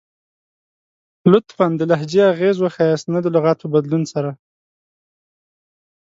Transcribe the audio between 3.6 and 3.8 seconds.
په